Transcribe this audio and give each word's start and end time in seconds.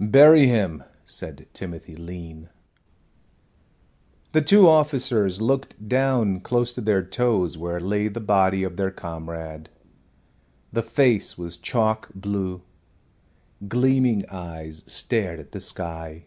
"Bury 0.00 0.48
him," 0.48 0.82
said 1.04 1.46
Timothy 1.52 1.94
Lean. 1.94 2.48
The 4.32 4.42
two 4.42 4.66
officers 4.66 5.40
looked 5.40 5.86
down 5.88 6.40
close 6.40 6.72
to 6.74 6.80
their 6.80 7.04
toes 7.04 7.56
where 7.56 7.78
lay 7.78 8.08
the 8.08 8.18
body 8.20 8.64
of 8.64 8.76
their 8.76 8.90
comrade. 8.90 9.68
The 10.72 10.82
face 10.82 11.38
was 11.38 11.56
chalk 11.56 12.08
blue; 12.12 12.62
gleaming 13.68 14.24
eyes 14.28 14.82
stared 14.88 15.38
at 15.38 15.52
the 15.52 15.60
sky. 15.60 16.24